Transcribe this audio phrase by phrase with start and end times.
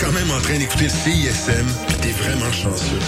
[0.00, 2.98] quand même en train d'écouter CISM, puis t'es vraiment chanceux.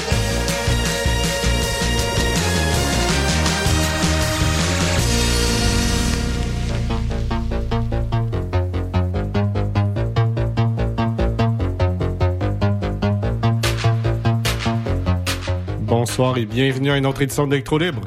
[15.81, 18.03] Bonsoir et bienvenue à une autre édition d'Electro Libre.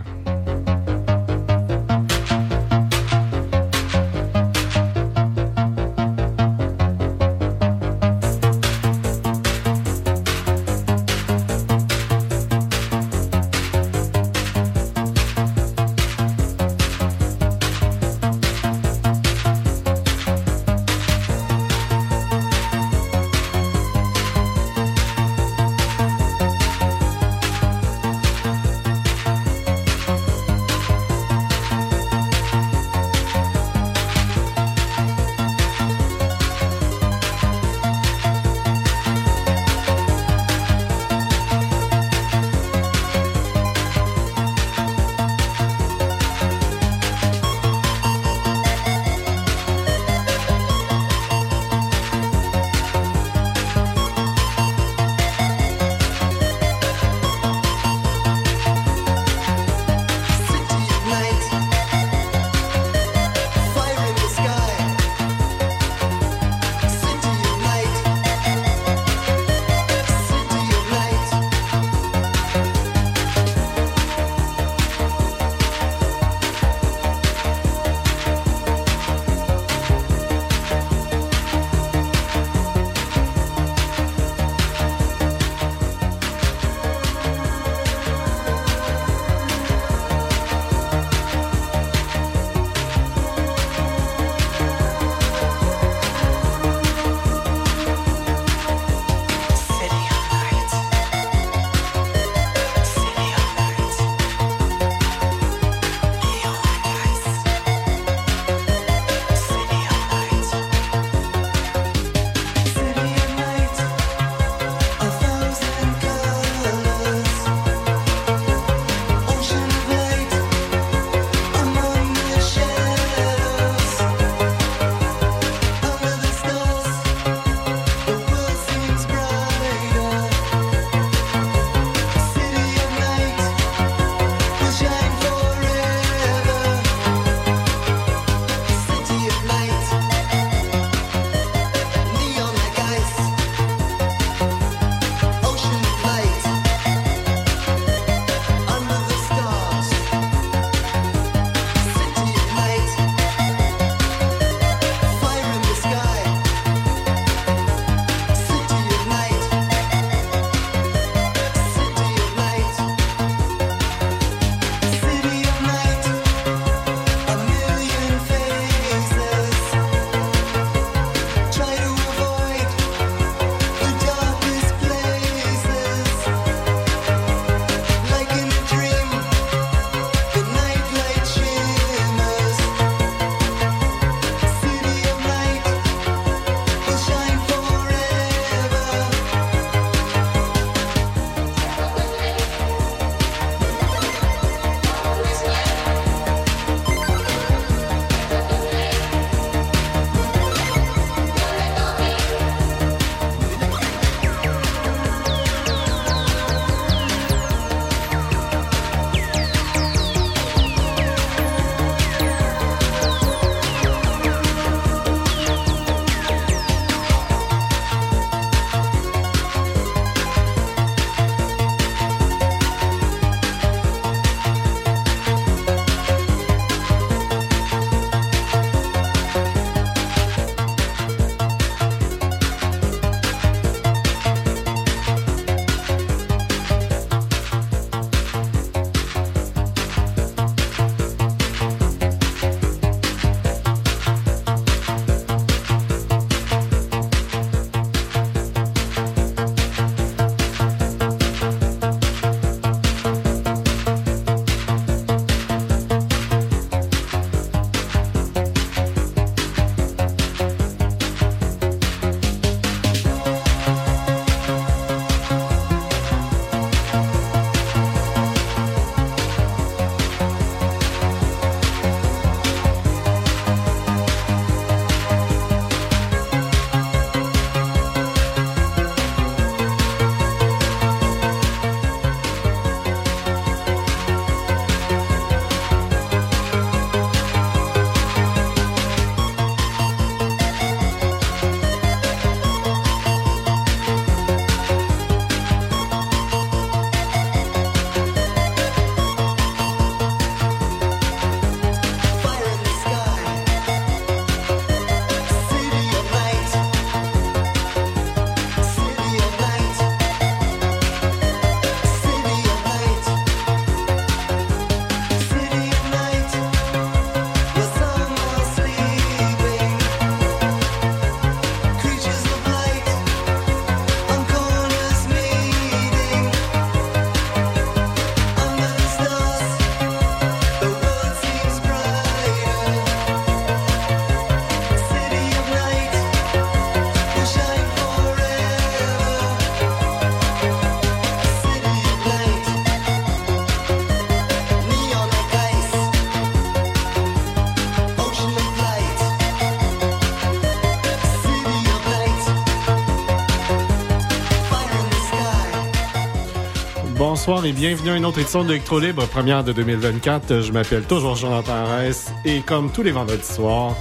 [357.27, 360.41] Bonsoir et bienvenue à une autre édition d'Electro Libre, première de 2024.
[360.41, 363.75] Je m'appelle toujours Jonathan Reiss et comme tous les vendredis soirs,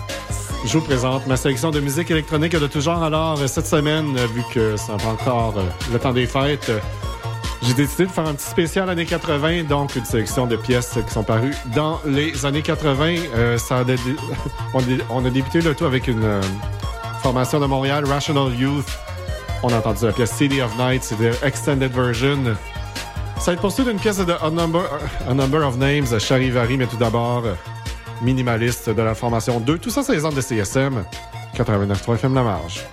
[0.65, 3.03] je vous présente ma sélection de musique électronique de tout genre.
[3.03, 5.57] Alors, cette semaine, vu que c'est pas encore
[5.93, 6.73] le temps des fêtes,
[7.61, 11.13] j'ai décidé de faire un petit spécial années 80, donc une sélection de pièces qui
[11.13, 13.17] sont parues dans les années 80.
[13.37, 13.85] Euh, ça
[15.11, 16.41] on, a débuté le tout avec une euh,
[17.23, 18.89] formation de Montréal, Rational Youth.
[19.63, 22.57] On a entendu la pièce City of Night, c'est l'extended version.
[23.45, 24.81] Ça va être poursuivi d'une pièce de A Number,
[25.29, 27.43] A Number of Names, Charivari, mais tout d'abord,
[28.23, 29.77] minimaliste de la formation 2.
[29.77, 31.05] Tout ça, c'est les ans de CSM.
[31.55, 32.87] 89.3 FM La Marge.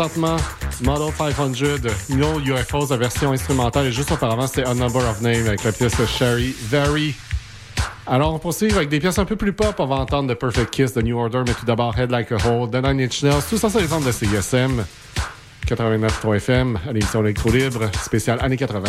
[0.00, 0.36] Présentement
[0.82, 3.88] Model 500, No UFOs, la version instrumentale.
[3.88, 7.14] Et juste auparavant, c'était A Number of Names avec la pièce Sherry Very.
[8.06, 9.74] Alors, on poursuit avec des pièces un peu plus pop.
[9.78, 12.36] On va entendre The Perfect Kiss de New Order, mais tout d'abord Head Like a
[12.36, 14.84] Hole, The Nine Inch Nails, tout ça, c'est ondes de CISM
[15.66, 18.88] 89.3 FM à l'émission Libre, spéciale années 80.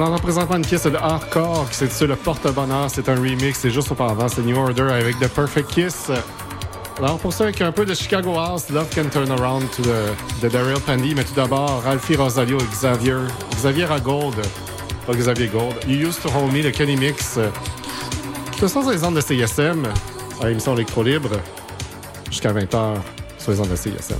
[0.00, 2.88] On en représentant une pièce de hardcore qui c'est le porte-bonheur.
[2.88, 3.58] C'est un remix.
[3.58, 4.28] C'est juste auparavant.
[4.28, 6.10] C'est New Order avec The Perfect Kiss.
[6.96, 9.68] Alors, pour ça, avec un peu de Chicago House, Love Can Turn Around
[10.42, 11.14] de Daryl Pandy.
[11.14, 13.18] Mais tout d'abord, Ralphie Rosalio et Xavier.
[13.56, 14.36] Xavier à Gold.
[15.06, 15.74] Pas Xavier Gold.
[15.86, 17.38] You Used to Hold Me, le Kenny Mix.
[18.58, 19.86] Ce sont les ondes de CSM
[20.40, 21.32] à l'émission Électro Libre
[22.30, 22.94] jusqu'à 20h
[23.38, 24.16] sur les ondes de CSM.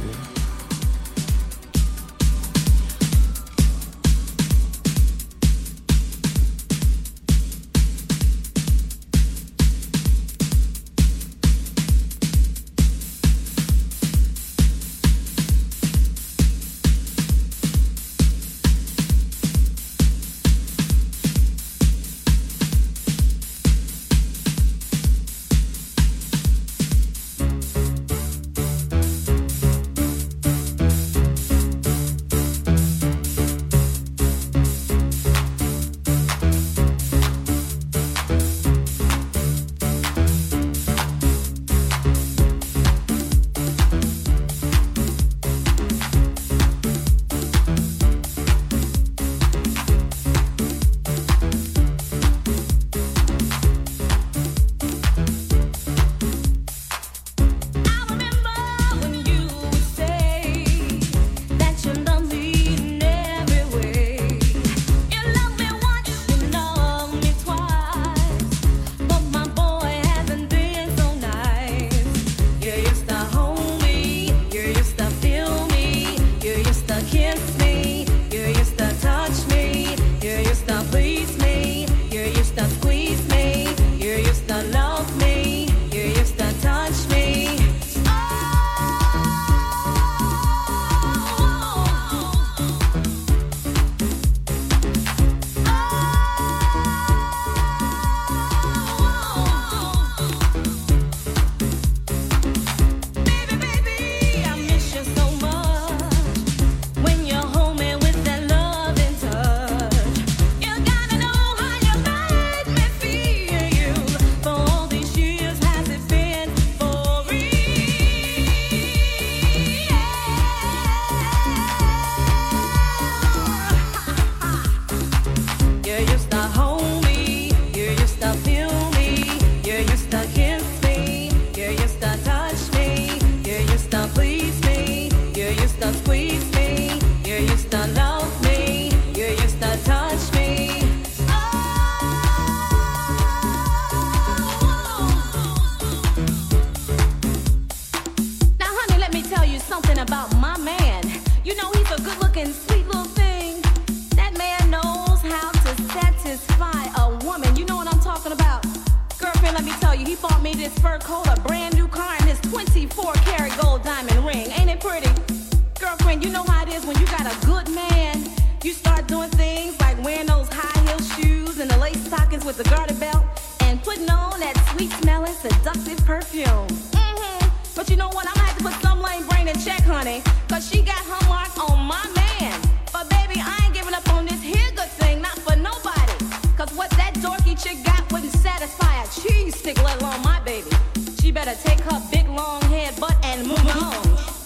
[191.31, 193.93] She better take her big long head butt and move on.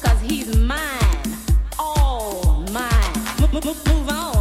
[0.03, 1.35] Cause he's mine.
[1.79, 3.41] All mine.
[3.41, 4.34] Move on.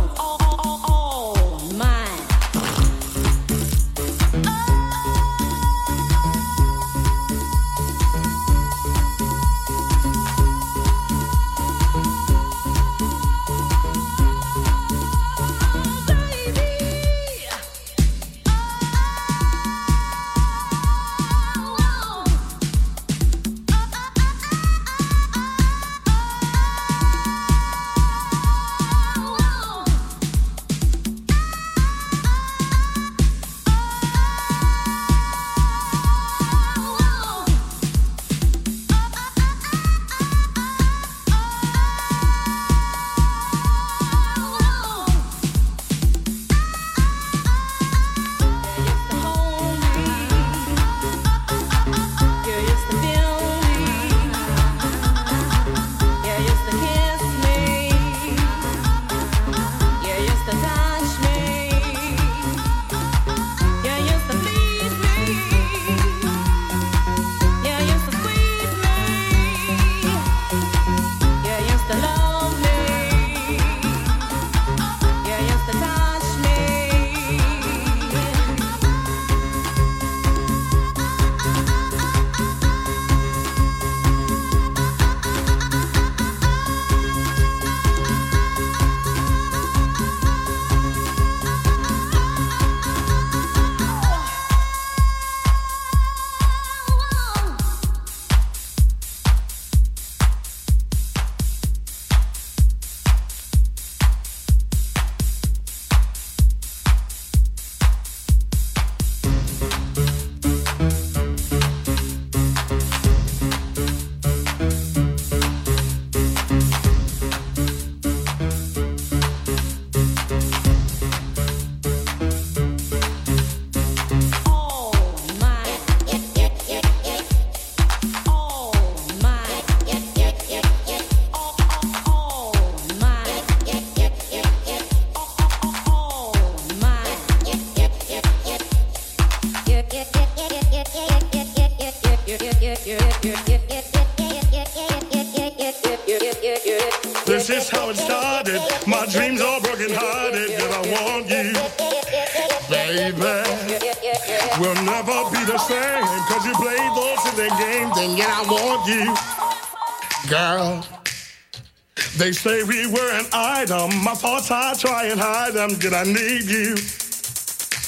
[162.17, 164.03] They say we were an item.
[164.03, 165.79] My thoughts I try and hide them.
[165.79, 166.75] Did I need you?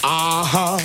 [0.03, 0.79] Uh huh.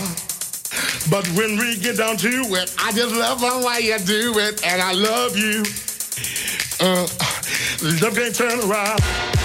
[1.11, 4.65] But when we get down to it, I just love the way you do it,
[4.65, 5.65] and I love you.
[6.81, 7.09] Uh,
[8.03, 9.40] love can't turn around.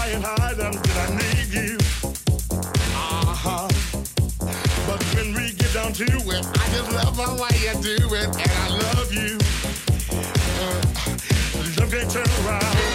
[0.00, 1.78] trying hard until I need you.
[2.94, 3.68] Uh-huh.
[4.86, 8.26] But when we get down to it, I just love the way you do it,
[8.26, 9.38] and I love you.
[10.10, 10.80] Uh,
[11.78, 12.89] love can't turn around.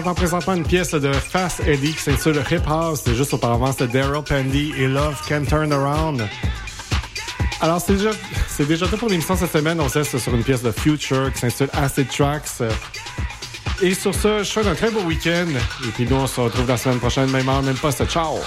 [0.00, 3.02] Entend présentement une pièce de Fast Eddie qui s'intitule Hip House.
[3.04, 6.26] C'est juste auparavant, c'était Daryl Pandy et Love Can Turn Around.
[7.60, 8.10] Alors, c'est déjà,
[8.48, 9.78] c'est déjà tout pour l'émission cette semaine.
[9.78, 12.62] On cesse sur une pièce de Future qui s'intitule Acid Tracks.
[13.82, 15.48] Et sur ça, je souhaite un très beau week-end.
[15.84, 18.06] Et puis nous, on se retrouve la semaine prochaine, même heure, même poste.
[18.06, 18.38] Ciao!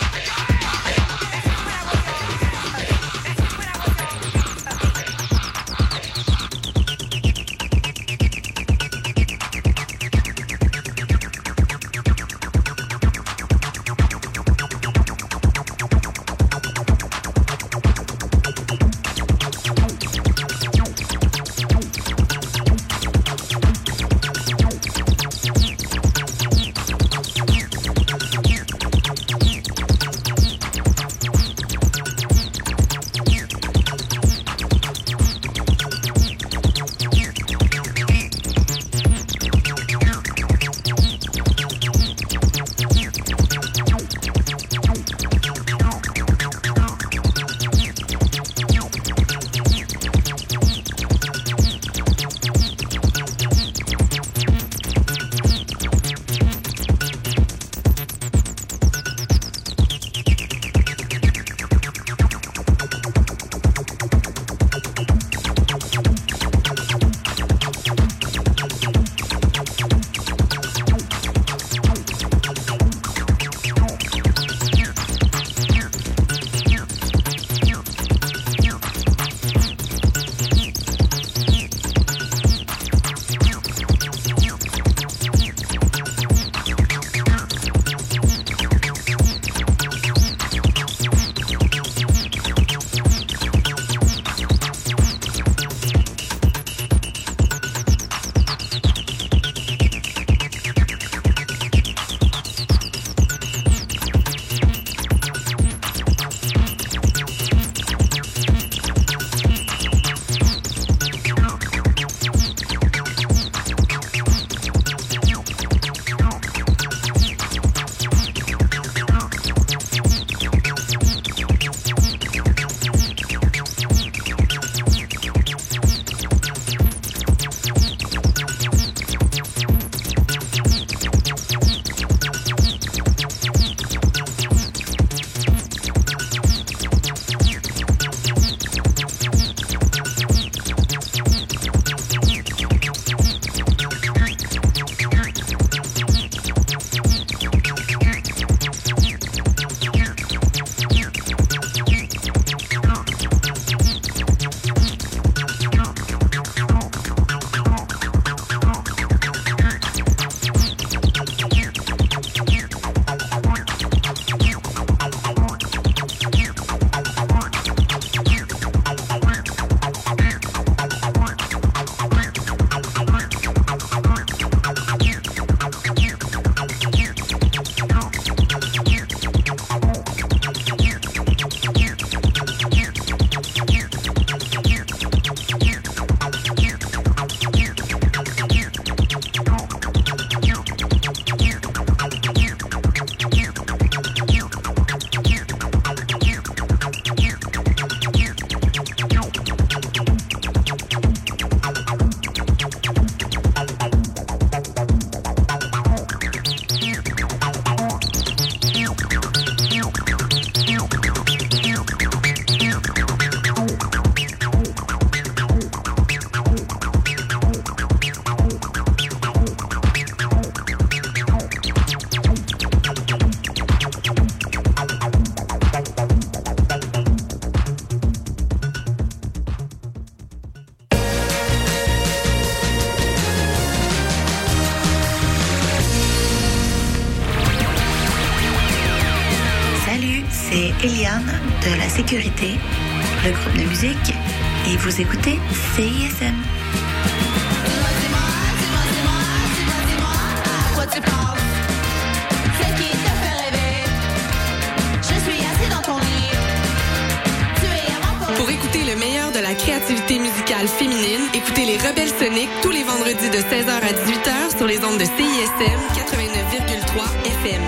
[265.04, 267.62] De CISM 89,3 FM.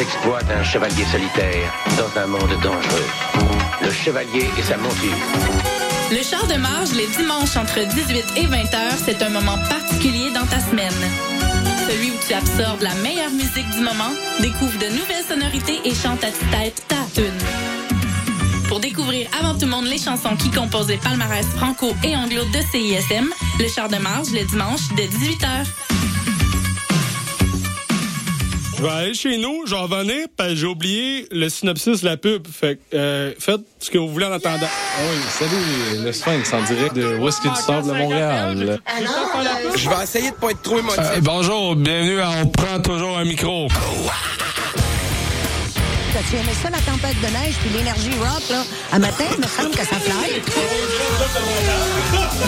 [0.00, 3.06] exploits d'un chevalier solitaire dans un monde dangereux.
[3.82, 5.12] Le chevalier et sa monture.
[6.10, 10.30] Le char de marge les dimanches entre 18 et 20 heures, c'est un moment particulier
[10.30, 11.02] dans ta semaine.
[11.86, 16.24] Celui où tu absorbes la meilleure musique du moment, découvre de nouvelles sonorités et chante
[16.24, 17.81] à tête ta tune.
[18.72, 22.42] Pour découvrir avant tout le monde les chansons qui composent les palmarès franco et anglo
[22.54, 23.28] de CISM,
[23.60, 25.46] le char de marge le dimanche dès 18h.
[28.78, 32.06] Je vais aller chez nous, je vais revenir, parce que j'ai oublié le synopsis de
[32.06, 32.46] la pub.
[32.48, 34.66] Fait que, euh, faites ce que vous voulez en attendant.
[35.00, 38.80] Oui, salut, le Sphinx en direct de Whisky du Sable de Montréal?
[39.76, 40.98] Je vais essayer de pas être trop émotif.
[40.98, 43.68] Euh, bonjour, bienvenue à On prend toujours un micro.
[46.28, 48.62] Tu aimais ça, la tempête de neige, puis l'énergie rock, là?
[48.92, 50.30] À matin, il me semble que ça fly.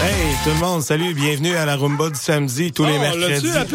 [0.03, 3.47] Hey, tout le monde, salut, bienvenue à la Rumba du samedi, tous les Oh, mercredis.
[3.49, 3.67] la à Ah,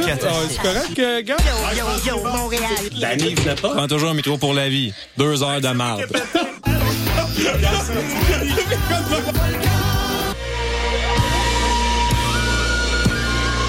[0.48, 0.56] six.
[0.56, 1.38] c'est correct, euh, gars?
[1.76, 2.64] Yo, yo, yo, Montréal.
[3.02, 3.70] Danny, venait pas?
[3.70, 4.94] Prends toujours un micro pour la vie.
[5.18, 6.06] Deux heures de marde.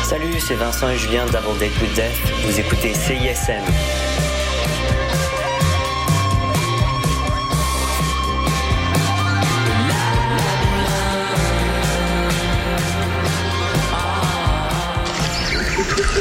[0.04, 2.04] Salut, c'est Vincent et Julien de Double Date with Death.
[2.44, 3.62] Vous écoutez CISM.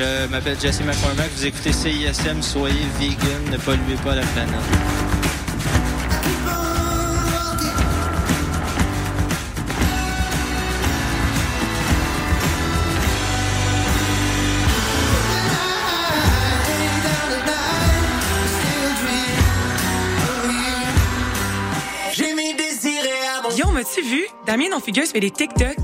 [0.00, 1.30] Je m'appelle Jesse McCormack.
[1.36, 2.40] Vous écoutez CISM.
[2.40, 3.50] Soyez vegan.
[3.52, 4.54] Ne polluez pas la planète.
[23.58, 24.26] Yo, m'as-tu vu?
[24.46, 25.76] Damien, non figueuse, fait des TikTok.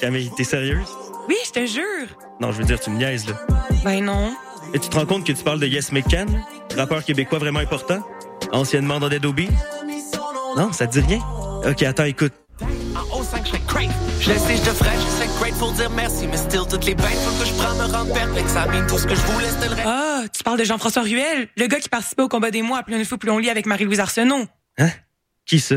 [0.00, 0.88] Camille, t'es sérieuse?
[1.28, 2.08] Oui, je te jure.
[2.40, 3.53] Non, je veux dire, tu me niaises, là.
[3.84, 4.34] Ben non.
[4.72, 6.42] Et tu te rends compte que tu parles de Yes McCann,
[6.74, 8.02] rappeur québécois vraiment important?
[8.50, 9.50] Anciennement dans Dead Obies?
[10.56, 11.20] Non, ça te dit rien?
[11.68, 12.32] Ok, attends, écoute.
[12.62, 13.90] En haut 5, je fais crave.
[14.20, 16.94] Je le sais, je te ferai, je sais grateful dire merci, mais still, toutes les
[16.94, 18.54] bains que je prends me rendent perplexe.
[18.54, 19.86] I mean, tout ce que je voulais, c'était le reste.
[19.86, 22.82] Ah, tu parles de Jean-François Ruel, le gars qui participait au combat des mois à
[22.84, 24.46] Plus on fou, plus on lit avec Marie-Louise Arsenault.
[24.78, 24.90] Hein?
[25.44, 25.76] Qui ça?